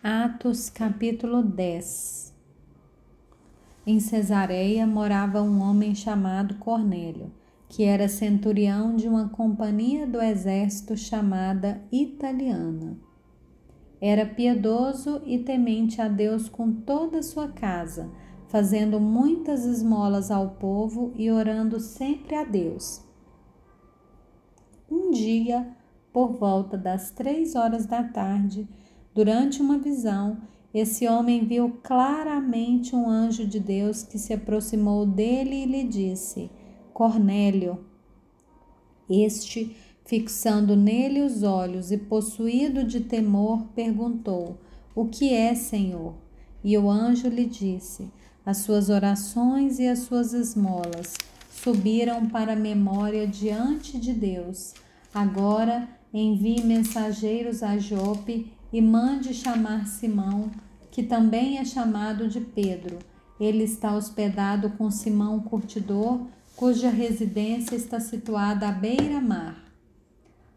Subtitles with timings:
[0.00, 2.32] Atos capítulo 10
[3.84, 7.32] Em Cesareia morava um homem chamado Cornélio,
[7.68, 12.96] que era centurião de uma companhia do exército chamada Italiana.
[14.00, 18.08] Era piedoso e temente a Deus com toda a sua casa,
[18.46, 23.02] fazendo muitas esmolas ao povo e orando sempre a Deus.
[24.88, 25.74] Um dia,
[26.12, 28.68] por volta das três horas da tarde,
[29.18, 30.38] Durante uma visão,
[30.72, 36.48] esse homem viu claramente um anjo de Deus que se aproximou dele e lhe disse:
[36.94, 37.84] Cornélio.
[39.10, 44.60] Este, fixando nele os olhos e possuído de temor, perguntou:
[44.94, 46.14] O que é, Senhor?
[46.62, 48.12] E o anjo lhe disse:
[48.46, 51.16] As suas orações e as suas esmolas
[51.50, 54.74] subiram para a memória diante de Deus.
[55.12, 60.50] Agora envie mensageiros a Jope e mande chamar Simão,
[60.90, 62.98] que também é chamado de Pedro.
[63.40, 69.64] Ele está hospedado com Simão Curtidor, cuja residência está situada à beira-mar.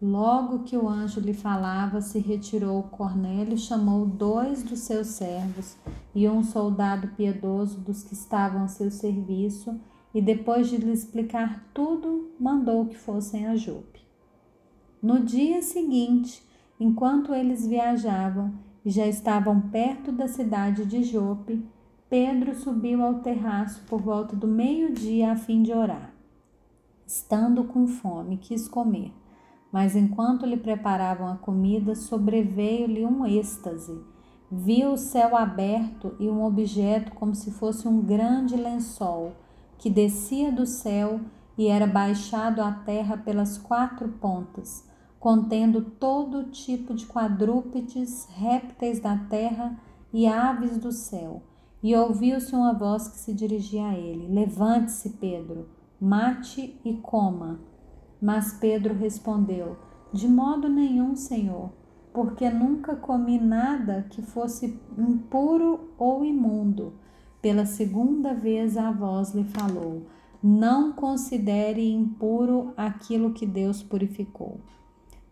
[0.00, 5.74] Logo que o anjo lhe falava, se retirou Cornélio, chamou dois dos seus servos
[6.14, 9.80] e um soldado piedoso dos que estavam a seu serviço,
[10.14, 14.00] e depois de lhe explicar tudo, mandou que fossem a Jope.
[15.02, 16.42] No dia seguinte,
[16.78, 18.52] Enquanto eles viajavam
[18.84, 21.64] e já estavam perto da cidade de Jope,
[22.08, 26.12] Pedro subiu ao terraço por volta do meio-dia a fim de orar.
[27.06, 29.12] Estando com fome, quis comer,
[29.72, 33.98] mas enquanto lhe preparavam a comida, sobreveio-lhe um êxtase.
[34.52, 39.32] Viu o céu aberto e um objeto como se fosse um grande lençol
[39.78, 41.20] que descia do céu
[41.56, 44.84] e era baixado à terra pelas quatro pontas
[45.18, 49.78] contendo todo tipo de quadrúpedes, répteis da terra
[50.12, 51.42] e aves do céu.
[51.82, 55.68] E ouviu-se uma voz que se dirigia a ele: Levante-se, Pedro,
[56.00, 57.60] mate e coma.
[58.20, 59.76] Mas Pedro respondeu:
[60.12, 61.70] De modo nenhum, Senhor,
[62.12, 66.94] porque nunca comi nada que fosse impuro ou imundo.
[67.42, 70.06] Pela segunda vez a voz lhe falou:
[70.42, 74.60] Não considere impuro aquilo que Deus purificou.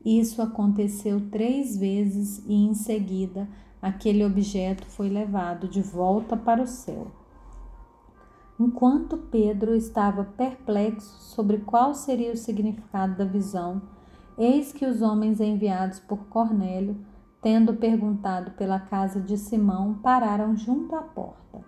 [0.04, 3.48] Isso aconteceu três vezes e em seguida
[3.80, 7.06] aquele objeto foi levado de volta para o céu.
[8.60, 13.82] Enquanto Pedro estava perplexo sobre qual seria o significado da visão,
[14.38, 16.96] eis que os homens enviados por Cornélio,
[17.42, 21.64] tendo perguntado pela casa de Simão, pararam junto à porta.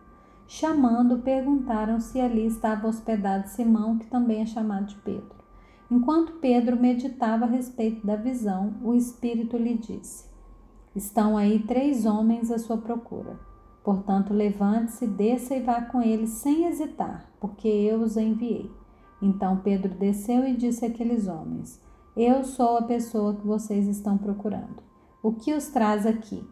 [0.46, 5.35] Chamando, perguntaram se ali estava hospedado Simão, que também é chamado de Pedro.
[5.90, 10.28] Enquanto Pedro meditava a respeito da visão, o Espírito lhe disse:
[10.94, 13.38] Estão aí três homens à sua procura.
[13.84, 18.68] Portanto, levante-se, desça e vá com eles sem hesitar, porque eu os enviei.
[19.22, 21.80] Então Pedro desceu e disse àqueles homens:
[22.16, 24.82] Eu sou a pessoa que vocês estão procurando.
[25.22, 26.42] O que os traz aqui?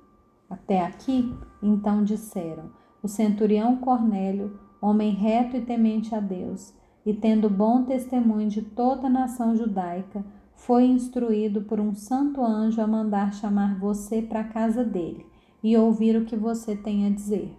[0.49, 1.35] Até aqui?
[1.61, 2.71] Então disseram:
[3.03, 6.73] O centurião Cornélio, homem reto e temente a Deus,
[7.05, 12.81] e tendo bom testemunho de toda a nação judaica, foi instruído por um santo anjo
[12.81, 15.27] a mandar chamar você para a casa dele
[15.63, 17.55] e ouvir o que você tem a dizer.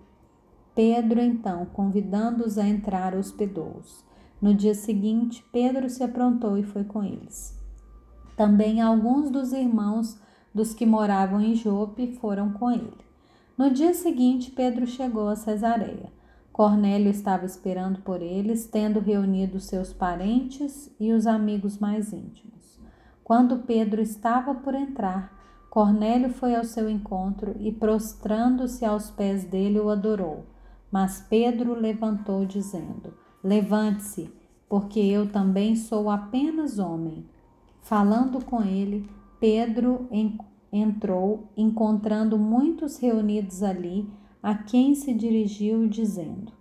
[0.74, 4.04] Pedro, então, convidando-os a entrar, hospedou-os.
[4.42, 7.58] No dia seguinte, Pedro se aprontou e foi com eles.
[8.36, 10.20] Também alguns dos irmãos
[10.54, 13.06] dos que moravam em Jope foram com ele.
[13.58, 16.12] No dia seguinte, Pedro chegou a Cesareia.
[16.56, 22.80] Cornélio estava esperando por eles, tendo reunido seus parentes e os amigos mais íntimos.
[23.26, 25.38] Quando Pedro estava por entrar,
[25.70, 30.46] Cornélio foi ao seu encontro e, prostrando-se aos pés dele, o adorou.
[30.90, 33.14] Mas Pedro levantou, dizendo:
[33.44, 34.34] Levante-se,
[34.70, 37.26] porque eu também sou apenas homem.
[37.82, 39.10] Falando com ele,
[39.42, 40.08] Pedro
[40.72, 44.10] entrou, encontrando muitos reunidos ali
[44.46, 46.52] a quem se dirigiu, dizendo: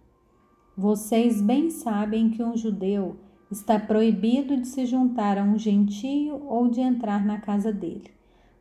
[0.75, 3.17] Vocês bem sabem que um judeu
[3.51, 8.11] está proibido de se juntar a um gentio ou de entrar na casa dele.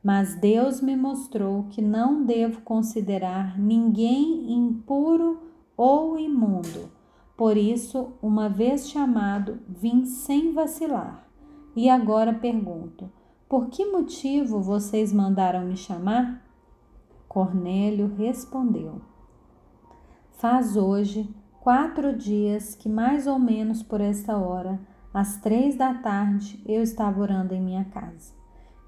[0.03, 5.39] Mas Deus me mostrou que não devo considerar ninguém impuro
[5.77, 6.91] ou imundo.
[7.37, 11.25] Por isso, uma vez chamado, vim sem vacilar.
[11.77, 13.09] E agora pergunto:
[13.47, 16.45] por que motivo vocês mandaram me chamar?
[17.29, 19.12] Cornélio respondeu:
[20.43, 24.77] Faz hoje quatro dias que, mais ou menos por esta hora,
[25.13, 28.33] às três da tarde, eu estava orando em minha casa.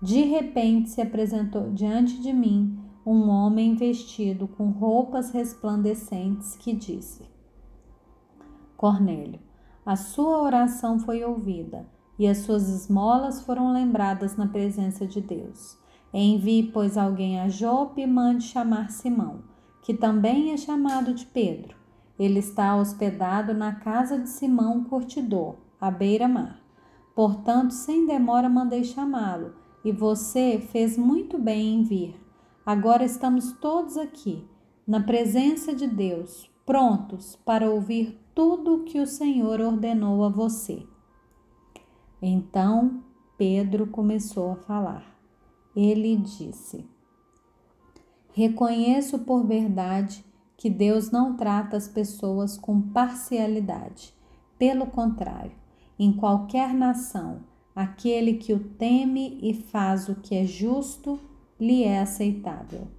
[0.01, 7.23] De repente se apresentou diante de mim um homem vestido com roupas resplandecentes que disse:
[8.75, 9.39] Cornélio,
[9.85, 11.87] a sua oração foi ouvida
[12.19, 15.77] e as suas esmolas foram lembradas na presença de Deus.
[16.13, 19.54] Envie, pois, alguém a Jope e mande chamar Simão,
[19.85, 21.75] que também é chamado de Pedro.
[22.17, 26.59] Ele está hospedado na casa de Simão Curtidor, à beira-mar.
[27.13, 29.53] Portanto, sem demora mandei chamá-lo,
[29.83, 32.19] e você fez muito bem em vir.
[32.65, 34.43] Agora estamos todos aqui,
[34.87, 40.83] na presença de Deus, prontos para ouvir tudo o que o Senhor ordenou a você.
[42.19, 43.03] Então
[43.37, 45.05] Pedro começou a falar.
[45.75, 46.89] Ele disse:
[48.37, 50.21] Reconheço por verdade
[50.57, 54.13] que Deus não trata as pessoas com parcialidade.
[54.59, 55.53] Pelo contrário,
[55.97, 57.39] em qualquer nação,
[57.73, 61.17] aquele que o teme e faz o que é justo
[61.57, 62.89] lhe é aceitável.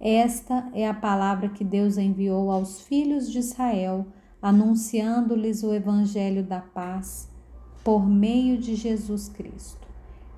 [0.00, 4.08] Esta é a palavra que Deus enviou aos filhos de Israel,
[4.42, 7.30] anunciando-lhes o evangelho da paz
[7.84, 9.86] por meio de Jesus Cristo.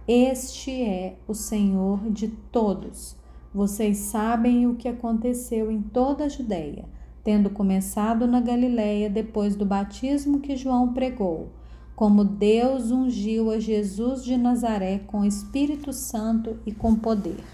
[0.06, 3.21] Este é o Senhor de todos.
[3.54, 6.84] Vocês sabem o que aconteceu em toda a Judéia,
[7.22, 11.50] tendo começado na Galiléia depois do batismo que João pregou
[11.94, 17.44] como Deus ungiu a Jesus de Nazaré com Espírito Santo e com poder.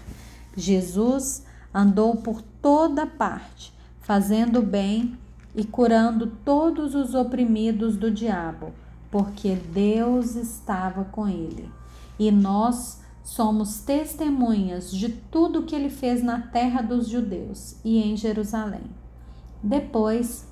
[0.55, 5.15] Jesus andou por toda parte, fazendo bem
[5.53, 8.71] e curando todos os oprimidos do diabo,
[9.11, 11.69] porque Deus estava com ele.
[12.17, 18.15] E nós somos testemunhas de tudo que ele fez na terra dos judeus e em
[18.15, 18.83] Jerusalém.
[19.61, 20.47] Depois,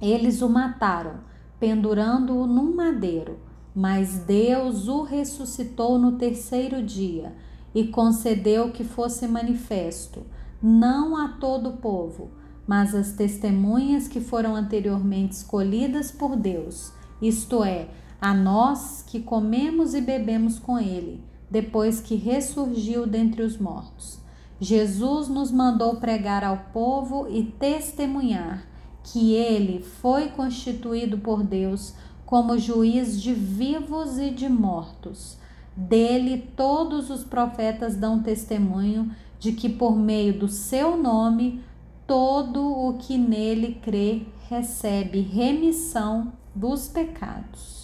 [0.00, 1.32] eles o mataram
[1.62, 3.38] pendurando-o num madeiro.
[3.72, 7.32] Mas Deus o ressuscitou no terceiro dia
[7.72, 10.26] e concedeu que fosse manifesto,
[10.60, 12.32] não a todo o povo,
[12.66, 17.88] mas às testemunhas que foram anteriormente escolhidas por Deus, isto é,
[18.20, 21.22] a nós que comemos e bebemos com ele,
[21.52, 24.18] depois que ressurgiu dentre os mortos.
[24.58, 28.66] Jesus nos mandou pregar ao povo e testemunhar
[29.04, 31.92] que ele foi constituído por Deus
[32.24, 35.36] como juiz de vivos e de mortos.
[35.76, 41.62] Dele todos os profetas dão testemunho de que por meio do seu nome
[42.06, 47.81] todo o que nele crê recebe remissão dos pecados.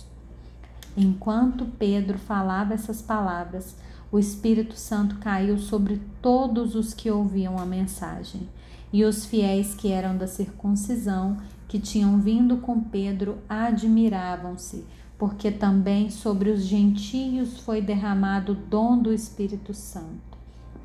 [1.00, 3.76] Enquanto Pedro falava essas palavras,
[4.10, 8.48] o Espírito Santo caiu sobre todos os que ouviam a mensagem.
[8.92, 11.36] E os fiéis que eram da circuncisão,
[11.68, 14.84] que tinham vindo com Pedro, admiravam-se,
[15.16, 20.36] porque também sobre os gentios foi derramado o dom do Espírito Santo,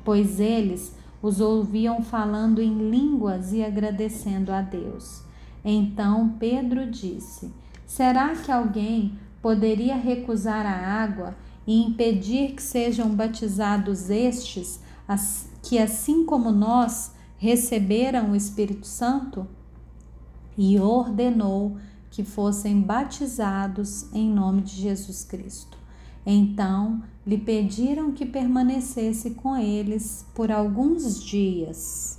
[0.04, 5.24] pois eles os ouviam falando em línguas e agradecendo a Deus.
[5.64, 7.52] Então Pedro disse:
[7.84, 11.36] Será que alguém poderia recusar a água
[11.66, 14.80] e impedir que sejam batizados estes,
[15.62, 19.46] que assim como nós receberam o Espírito Santo
[20.56, 21.76] e ordenou
[22.10, 25.76] que fossem batizados em nome de Jesus Cristo.
[26.24, 32.18] Então lhe pediram que permanecesse com eles por alguns dias.